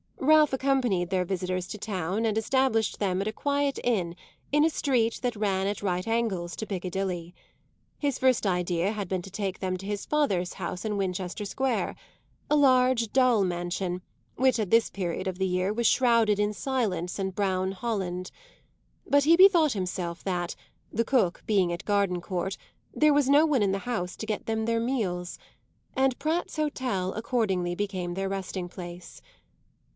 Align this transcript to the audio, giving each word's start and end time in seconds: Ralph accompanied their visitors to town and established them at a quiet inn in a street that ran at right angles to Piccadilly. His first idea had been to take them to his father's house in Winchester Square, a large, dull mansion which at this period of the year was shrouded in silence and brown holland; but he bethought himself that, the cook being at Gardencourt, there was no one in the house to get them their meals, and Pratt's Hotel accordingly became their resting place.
Ralph 0.19 0.53
accompanied 0.53 1.09
their 1.09 1.25
visitors 1.25 1.67
to 1.67 1.77
town 1.77 2.25
and 2.25 2.37
established 2.37 2.97
them 2.99 3.21
at 3.21 3.27
a 3.27 3.33
quiet 3.33 3.77
inn 3.83 4.15
in 4.51 4.63
a 4.65 4.69
street 4.69 5.19
that 5.21 5.35
ran 5.35 5.67
at 5.67 5.83
right 5.83 6.07
angles 6.07 6.55
to 6.55 6.65
Piccadilly. 6.65 7.35
His 7.99 8.17
first 8.17 8.47
idea 8.47 8.93
had 8.93 9.07
been 9.07 9.21
to 9.23 9.29
take 9.31 9.59
them 9.59 9.77
to 9.77 9.85
his 9.85 10.05
father's 10.05 10.53
house 10.53 10.85
in 10.85 10.97
Winchester 10.97 11.43
Square, 11.45 11.95
a 12.49 12.55
large, 12.55 13.11
dull 13.13 13.43
mansion 13.43 14.01
which 14.35 14.57
at 14.59 14.71
this 14.71 14.89
period 14.89 15.27
of 15.27 15.37
the 15.37 15.45
year 15.47 15.73
was 15.73 15.85
shrouded 15.85 16.39
in 16.39 16.53
silence 16.53 17.19
and 17.19 17.35
brown 17.35 17.71
holland; 17.71 18.31
but 19.05 19.25
he 19.25 19.35
bethought 19.35 19.73
himself 19.73 20.23
that, 20.23 20.55
the 20.91 21.05
cook 21.05 21.43
being 21.45 21.71
at 21.73 21.85
Gardencourt, 21.85 22.57
there 22.93 23.13
was 23.13 23.29
no 23.29 23.45
one 23.45 23.61
in 23.61 23.71
the 23.71 23.79
house 23.79 24.15
to 24.17 24.25
get 24.25 24.45
them 24.45 24.65
their 24.65 24.79
meals, 24.79 25.37
and 25.95 26.17
Pratt's 26.17 26.55
Hotel 26.55 27.13
accordingly 27.13 27.75
became 27.75 28.13
their 28.13 28.29
resting 28.29 28.67
place. 28.69 29.21